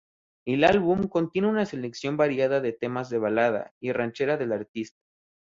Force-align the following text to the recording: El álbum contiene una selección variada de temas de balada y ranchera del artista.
El 0.47 0.63
álbum 0.63 1.07
contiene 1.09 1.47
una 1.47 1.67
selección 1.67 2.17
variada 2.17 2.59
de 2.59 2.73
temas 2.73 3.11
de 3.11 3.19
balada 3.19 3.71
y 3.79 3.91
ranchera 3.91 4.35
del 4.35 4.51
artista. 4.51 4.97